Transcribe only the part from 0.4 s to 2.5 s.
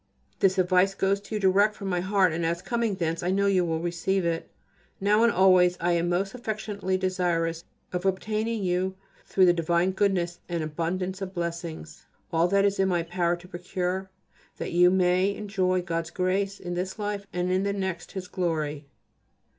advice goes to you direct from my heart, and